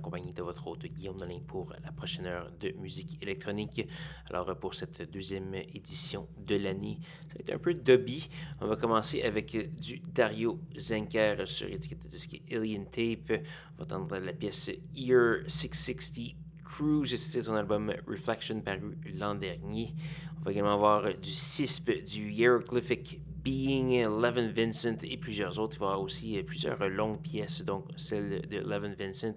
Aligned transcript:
Compagnie 0.00 0.32
de 0.32 0.42
votre 0.42 0.66
hôte 0.66 0.86
Guillaume 0.86 1.16
Nolin 1.16 1.40
pour 1.46 1.72
la 1.84 1.92
prochaine 1.92 2.26
heure 2.26 2.50
de 2.58 2.72
musique 2.72 3.22
électronique. 3.22 3.86
Alors, 4.28 4.56
pour 4.58 4.74
cette 4.74 5.10
deuxième 5.10 5.54
édition 5.54 6.28
de 6.38 6.56
l'année, 6.56 6.98
ça 7.28 7.34
va 7.34 7.40
être 7.40 7.54
un 7.54 7.58
peu 7.58 7.74
dubby. 7.74 8.28
On 8.60 8.66
va 8.66 8.76
commencer 8.76 9.22
avec 9.22 9.56
du 9.80 10.00
Dario 10.12 10.58
Zenker 10.76 11.46
sur 11.46 11.68
l'étiquette 11.68 12.02
de 12.02 12.08
disque 12.08 12.40
Alien 12.50 12.86
Tape. 12.86 13.42
On 13.78 13.84
va 13.84 13.84
entendre 13.84 14.18
la 14.18 14.32
pièce 14.32 14.70
Year 14.94 15.42
660 15.46 16.34
Cruise, 16.64 17.16
c'est 17.16 17.42
son 17.42 17.54
album 17.54 17.92
Reflection 18.06 18.60
paru 18.60 18.96
l'an 19.14 19.34
dernier. 19.34 19.92
On 20.40 20.44
va 20.44 20.52
également 20.52 20.74
avoir 20.74 21.14
du 21.14 21.32
CISP, 21.32 22.04
du 22.04 22.30
Hieroglyphic 22.30 23.20
Being, 23.42 24.02
Levin 24.04 24.52
Vincent 24.52 24.98
et 25.02 25.16
plusieurs 25.16 25.58
autres. 25.58 25.76
Il 25.76 25.80
va 25.80 25.86
y 25.86 25.88
avoir 25.88 26.02
aussi 26.02 26.38
euh, 26.38 26.42
plusieurs 26.42 26.88
longues 26.88 27.20
pièces, 27.20 27.62
donc 27.62 27.86
celle 27.96 28.46
de 28.48 28.58
Levin 28.58 28.94
Vincent, 28.94 29.34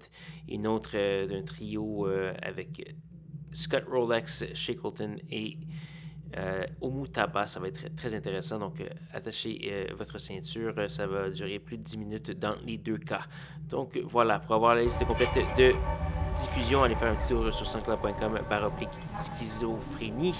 une 0.49 0.67
autre 0.67 0.91
euh, 0.95 1.27
d'un 1.27 1.43
trio 1.43 2.07
euh, 2.07 2.33
avec 2.41 2.95
Scott 3.51 3.85
Rolex, 3.89 4.45
Shackleton 4.53 5.17
et 5.29 5.57
euh, 6.37 6.65
Omutaba. 6.81 7.47
Ça 7.47 7.59
va 7.59 7.67
être 7.67 7.95
très 7.95 8.13
intéressant, 8.13 8.59
donc 8.59 8.83
attachez 9.13 9.87
votre 9.97 10.19
ceinture, 10.19 10.73
ça 10.89 11.07
va 11.07 11.29
durer 11.29 11.59
plus 11.59 11.77
de 11.77 11.83
10 11.83 11.97
minutes 11.97 12.31
dans 12.39 12.55
les 12.65 12.77
deux 12.77 12.97
cas. 12.97 13.21
Donc 13.69 13.97
voilà, 14.03 14.39
pour 14.39 14.55
avoir 14.55 14.75
la 14.75 14.83
liste 14.83 15.03
complète 15.05 15.29
de 15.57 15.73
diffusion, 16.37 16.83
allez 16.83 16.95
faire 16.95 17.11
un 17.11 17.15
petit 17.15 17.29
tour 17.29 17.53
sur 17.53 17.67
sanscloud.com 17.67 18.39
baroblique 18.49 18.89
schizophrénie. 19.17 20.35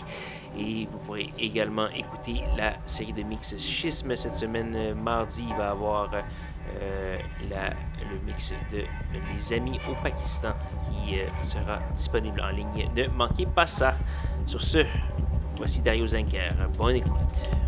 Et 0.57 0.85
vous 0.85 0.97
pourrez 0.99 1.33
également 1.37 1.89
écouter 1.89 2.43
la 2.57 2.73
série 2.85 3.13
de 3.13 3.23
mix 3.23 3.57
Schisme. 3.57 4.15
Cette 4.15 4.35
semaine, 4.35 4.73
euh, 4.75 4.95
mardi, 4.95 5.43
il 5.47 5.55
va 5.55 5.71
avoir 5.71 6.11
euh, 6.13 7.17
le 7.49 8.25
mix 8.25 8.53
de 8.71 8.83
Les 9.33 9.53
Amis 9.53 9.79
au 9.89 9.95
Pakistan 10.03 10.53
qui 10.85 11.19
euh, 11.19 11.27
sera 11.41 11.79
disponible 11.95 12.41
en 12.41 12.49
ligne. 12.49 12.89
Ne 12.95 13.07
manquez 13.07 13.45
pas 13.45 13.67
ça. 13.67 13.95
Sur 14.45 14.61
ce, 14.61 14.85
voici 15.63 15.81
Dario 15.81 16.05
Zenker. 16.05 16.51
Bonne 16.77 16.97
écoute. 16.97 17.62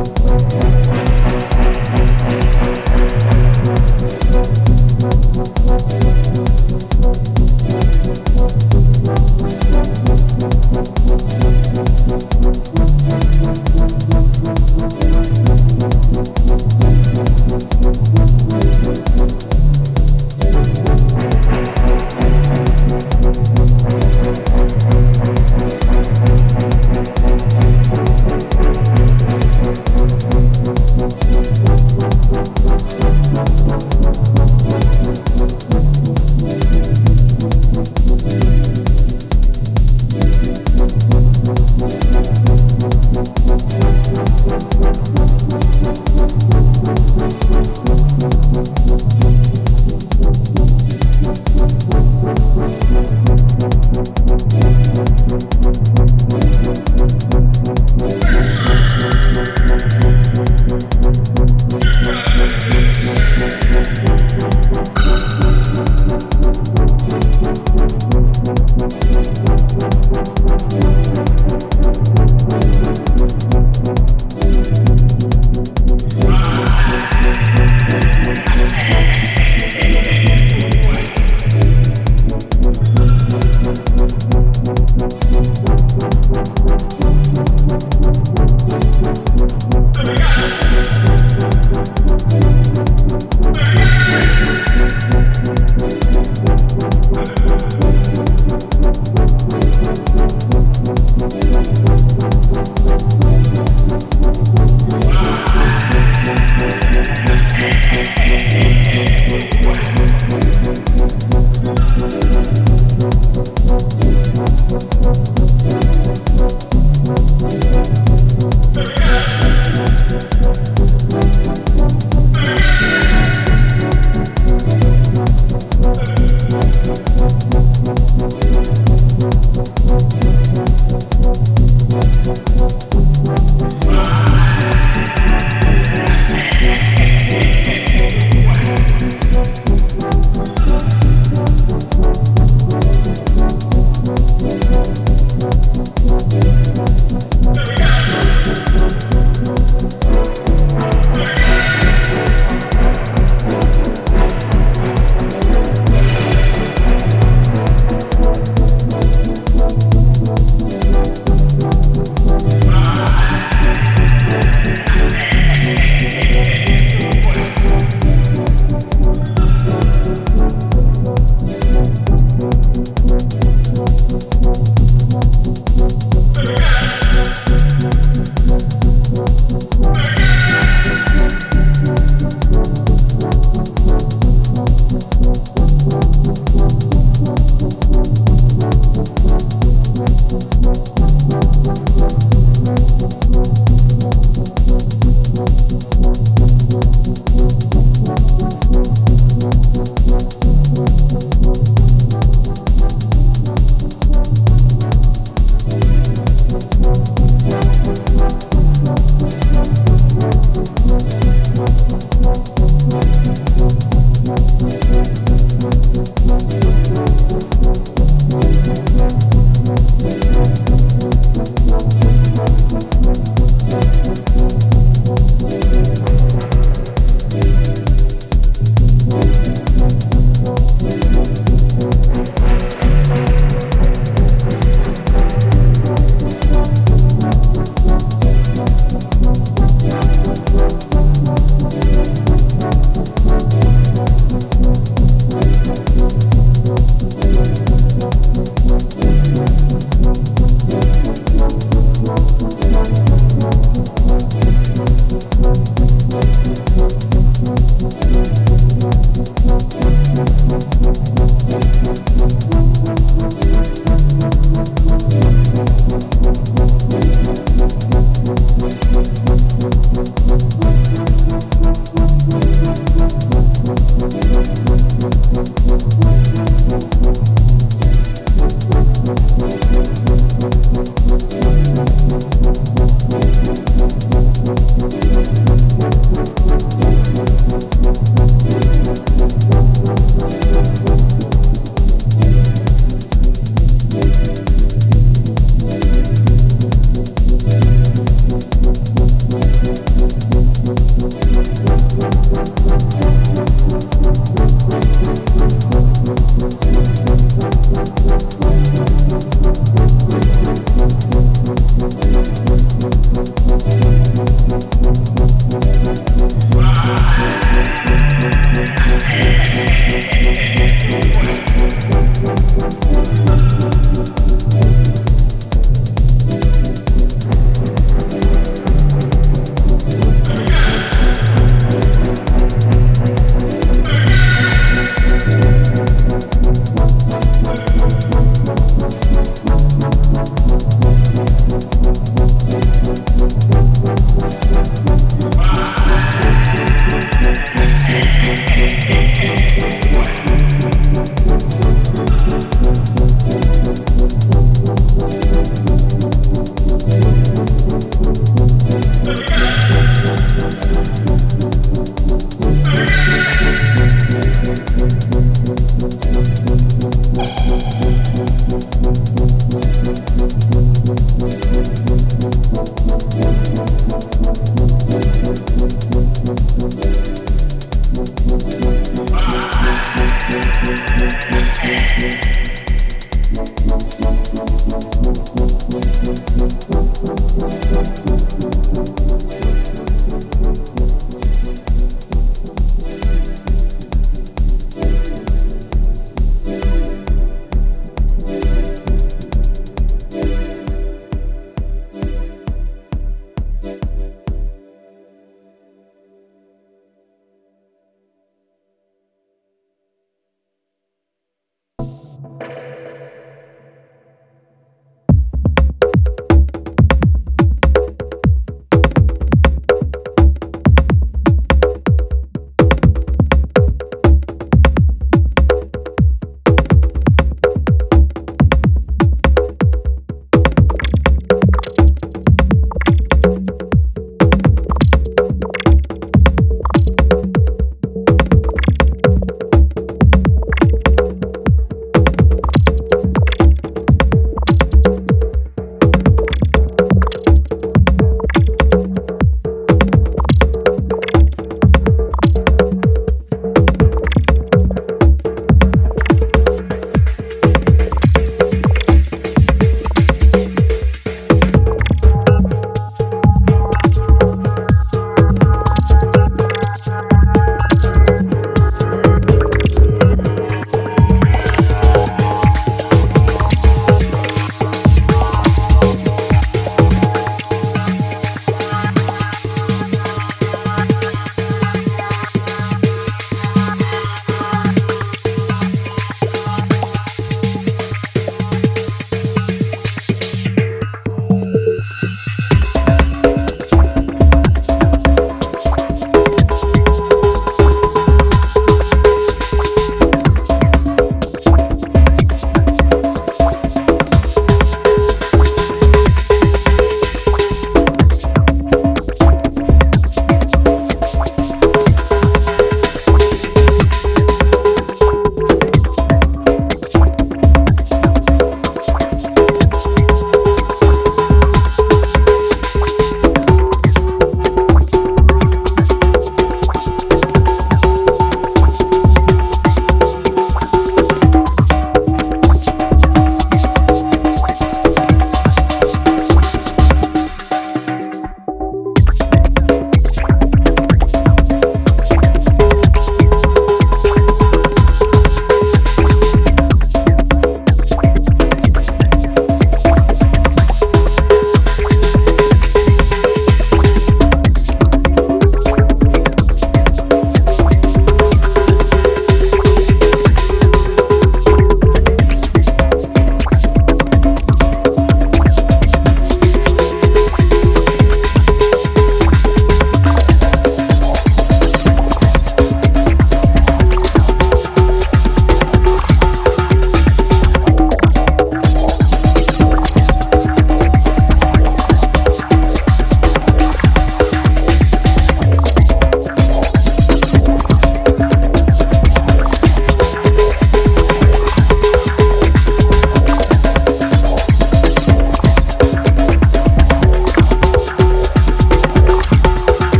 Música 0.00 0.89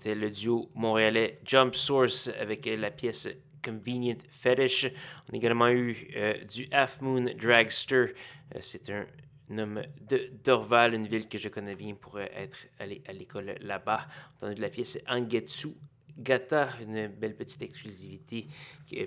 c'était 0.00 0.14
le 0.14 0.30
duo 0.30 0.70
montréalais 0.74 1.40
Jump 1.44 1.74
Source 1.74 2.30
avec 2.40 2.64
la 2.64 2.90
pièce 2.90 3.28
Convenient 3.62 4.16
Fetish. 4.30 4.86
On 5.28 5.34
a 5.34 5.36
également 5.36 5.68
eu 5.68 6.08
du 6.48 6.66
Half 6.72 7.02
Moon 7.02 7.26
Dragster. 7.38 8.14
c'est 8.62 8.88
un 8.88 9.58
homme 9.58 9.82
de 10.00 10.30
Dorval, 10.42 10.94
une 10.94 11.06
ville 11.06 11.28
que 11.28 11.36
je 11.36 11.50
connais 11.50 11.74
bien 11.74 11.94
pour 11.96 12.18
être 12.18 12.56
allé 12.78 13.02
à 13.06 13.12
l'école 13.12 13.56
là-bas. 13.60 14.06
On 14.40 14.46
a 14.46 14.46
entendu 14.46 14.62
la 14.62 14.70
pièce 14.70 14.98
Angetsu 15.06 15.74
Gata, 16.20 16.68
une 16.80 17.08
belle 17.08 17.34
petite 17.34 17.62
exclusivité, 17.62 18.46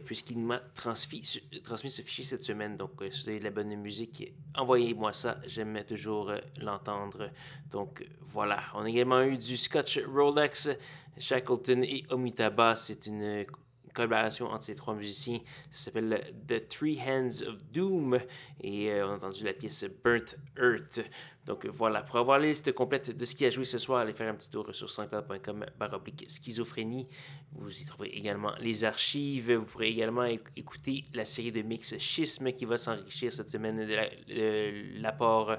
puisqu'il 0.06 0.40
m'a 0.40 0.60
transmis, 0.76 1.22
transmis 1.64 1.90
ce 1.90 2.02
fichier 2.02 2.24
cette 2.24 2.44
semaine. 2.44 2.78
Donc, 2.78 3.02
euh, 3.02 3.12
si 3.12 3.22
vous 3.22 3.30
avez 3.30 3.40
de 3.40 3.44
la 3.44 3.52
bonne 3.52 3.76
musique, 3.76 4.34
envoyez-moi 4.56 5.14
ça. 5.14 5.38
J'aime 5.46 5.84
toujours 5.88 6.30
euh, 6.30 6.40
l'entendre. 6.60 7.30
Donc, 7.72 8.06
voilà. 8.22 8.64
On 8.74 8.84
a 8.84 8.90
également 8.90 9.22
eu 9.22 9.38
du 9.38 9.58
Scotch 9.58 10.00
Rolex, 10.08 10.70
Shackleton 11.18 11.84
et 11.84 12.04
Omitaba. 12.10 12.76
C'est 12.76 13.06
une 13.06 13.46
collaboration 13.94 14.48
entre 14.48 14.64
ces 14.64 14.76
trois 14.76 14.96
musiciens. 14.96 15.40
Ça 15.72 15.86
s'appelle 15.86 16.34
The 16.48 16.68
Three 16.68 17.00
Hands 17.00 17.42
of 17.48 17.64
Doom 17.72 18.20
et 18.62 18.92
euh, 18.92 19.08
on 19.08 19.12
a 19.12 19.16
entendu 19.16 19.44
la 19.44 19.54
pièce 19.54 19.86
Burnt 20.04 20.36
Earth. 20.58 21.02
Donc 21.46 21.66
voilà, 21.66 22.04
pour 22.04 22.18
avoir 22.18 22.40
la 22.40 22.48
liste 22.48 22.72
complète 22.72 23.16
de 23.16 23.26
ce 23.26 23.36
qui 23.36 23.46
a 23.46 23.50
joué 23.50 23.66
ce 23.66 23.78
soir, 23.78 24.00
allez 24.00 24.14
faire 24.14 24.32
un 24.32 24.36
petit 24.36 24.50
tour 24.50 24.74
sur 24.74 24.90
sanscloud.com 24.90 25.66
baroblique 25.78 26.26
schizophrénie. 26.30 27.08
Vous 27.52 27.82
y 27.82 27.86
trouverez 27.86 28.10
également 28.10 28.54
les 28.62 28.86
archives. 28.86 29.52
Vous 29.52 29.66
pourrez 29.66 29.90
également 29.90 30.24
écouter 30.56 31.04
la 31.14 31.26
série 31.26 31.52
de 31.52 31.62
mix 31.62 31.98
Schisme 31.98 32.52
qui 32.54 32.66
va 32.66 32.78
s'enrichir 32.78 33.34
cette 33.34 33.50
semaine 33.50 33.86
de 33.86 35.02
l'apport 35.02 35.58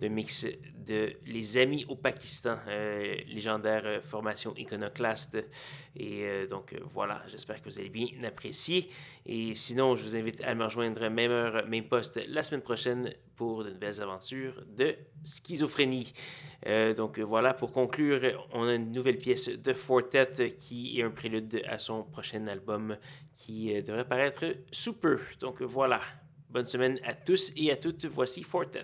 de 0.00 0.08
mix 0.08 0.46
de 0.86 1.14
Les 1.26 1.56
Amis 1.56 1.84
au 1.88 1.96
Pakistan, 1.96 2.58
euh, 2.68 3.16
légendaire 3.26 3.82
euh, 3.84 4.00
formation 4.00 4.54
iconoclaste. 4.56 5.36
Et 5.96 6.24
euh, 6.24 6.46
donc 6.46 6.74
voilà, 6.84 7.22
j'espère 7.28 7.62
que 7.62 7.68
vous 7.68 7.78
allez 7.78 7.88
bien 7.88 8.08
apprécier. 8.24 8.90
Et 9.26 9.54
sinon, 9.54 9.94
je 9.94 10.04
vous 10.04 10.16
invite 10.16 10.42
à 10.42 10.54
me 10.54 10.64
rejoindre 10.64 11.08
même 11.08 11.30
heure, 11.30 11.66
même 11.66 11.84
poste 11.84 12.20
la 12.28 12.42
semaine 12.42 12.60
prochaine 12.60 13.12
pour 13.36 13.64
de 13.64 13.70
nouvelles 13.70 14.00
aventures 14.00 14.64
de 14.76 14.94
schizophrénie. 15.24 16.12
donc 16.96 17.18
voilà, 17.18 17.54
pour 17.54 17.72
conclure, 17.72 18.46
on 18.52 18.68
a 18.68 18.74
une 18.74 18.92
nouvelle 18.92 19.18
pièce 19.18 19.48
de 19.48 19.72
Fortet 19.72 20.54
qui 20.56 21.00
est 21.00 21.02
un 21.02 21.10
prélude 21.10 21.62
à 21.66 21.78
son 21.78 22.04
prochain 22.04 22.46
album 22.46 22.96
qui 23.32 23.82
devrait 23.82 24.06
paraître 24.06 24.44
sous 24.70 24.94
peu. 24.94 25.18
Donc 25.40 25.62
voilà, 25.62 26.00
bonne 26.50 26.66
semaine 26.66 27.00
à 27.04 27.14
tous 27.14 27.52
et 27.56 27.72
à 27.72 27.76
toutes. 27.76 28.04
Voici 28.04 28.42
Fortet. 28.42 28.80